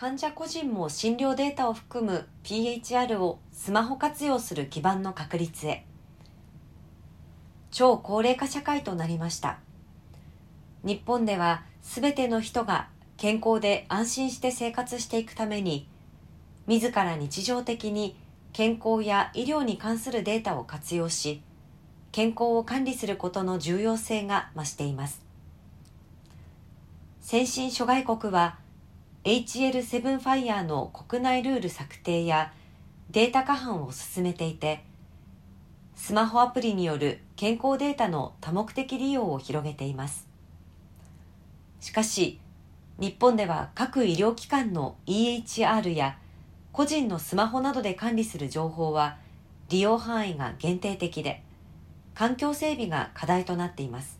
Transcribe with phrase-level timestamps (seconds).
[0.00, 5.84] 患者個人も診療データを含む PHR をスマホ活用する基盤の確立へ。
[7.70, 9.58] 超高齢化社会となりました。
[10.84, 15.86] 日本ではすべての人が健康で安心して生活していくために
[16.66, 18.16] 自ら日常的に
[18.54, 21.42] 健康や医療に関するデータを活用し
[22.10, 25.20] 健康を管理することの重要性が増しています。
[27.20, 28.59] 先進諸外国は
[29.22, 32.54] HL7 ファイヤーの国内ルール策定や
[33.10, 34.82] データ過半を進めていて
[35.94, 40.26] スマホアプリによる健康データの多目的利用を広げています。
[41.80, 42.40] しかし
[42.98, 46.16] 日本では各医療機関の EHR や
[46.72, 49.18] 個人のスマホなどで管理する情報は
[49.68, 51.42] 利用範囲が限定的で
[52.14, 54.18] 環境整備が課題となっています。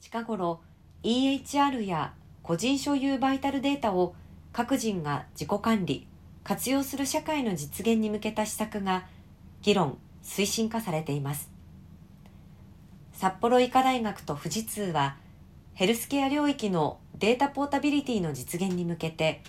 [0.00, 0.60] 近頃
[1.02, 4.14] EHR や個人所有バイタルデータを
[4.52, 6.06] 各人が自己管理
[6.42, 9.06] 活用する社会の実現に向けた施策が
[9.62, 11.50] 議論推進化されています。
[13.12, 15.16] 札幌医科大学と富士通は
[15.74, 19.42] ヘルスケア領域のデータポータビリティの実現に向けて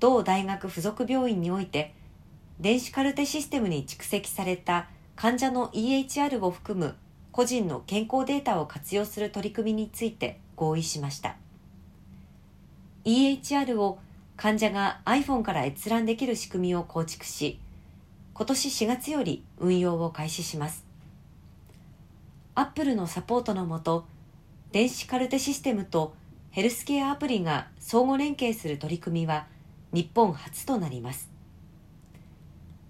[0.00, 1.94] 同大学附属病院において
[2.60, 6.96] 電子カルテシステムに蓄積された患者の EHR を含む
[7.30, 11.36] 個人の健康データを活用する取り組みについて合意しました。
[13.04, 13.98] EHR を
[14.36, 17.58] 患者が iPhone から閲覧できる仕組みを構築し
[18.34, 20.86] 今年4月より運用を開始します。
[22.54, 24.06] アップルのサポートのもと
[24.72, 26.14] 電子カルテシステムと
[26.50, 29.46] ヘルスケアアプリが相互連携する取り組みは
[29.92, 31.30] 日本初となります。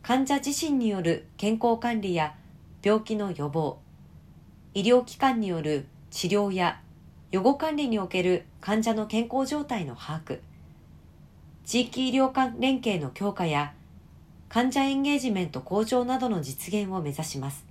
[0.02, 2.34] 患者自身による健康管理や
[2.83, 3.78] 病気の予防
[4.74, 6.80] 医療機関による治療や
[7.33, 10.41] 予後管理における患者の健康状態の把握。
[11.64, 13.72] 地域医療間連携の強化や
[14.50, 17.64] 患者エンゲージメント向上などの実現を目指します。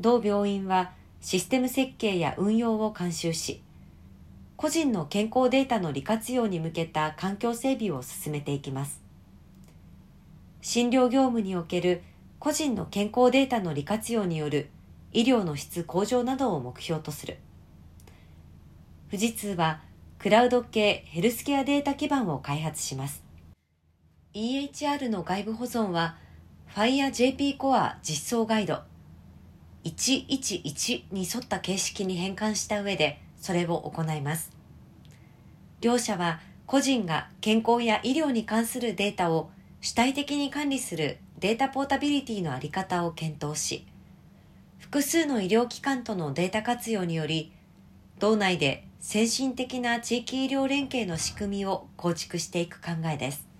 [0.00, 3.62] 同病院はシステム設計や運用を監修し
[4.56, 9.00] 個人の健康データの利活用に向けた環境整備を進めていきます。
[10.60, 12.02] 診療業務における
[12.40, 14.70] 個人の健康データの利活用による
[15.12, 17.38] 医療の質向上などを目標とする。
[19.08, 19.80] 富士通は
[20.18, 23.22] クラウド系ヘルスケアデータ基盤を開発します。
[24.34, 26.16] EHR の外部保存は
[26.74, 28.80] FireJP コア実装ガイド。
[29.84, 34.50] 111に沿った形式に変換した上でそれを行います。
[35.80, 39.50] 両社は個人が健康や医療に関するデータを
[39.80, 43.86] 主体的に管理するデータポータビリティのあり方を検討し
[44.78, 47.52] 複数の医療機関とのデータ活用により
[48.18, 53.55] 道内で先進的な地域医療連携の仕組みを構築していく考えです。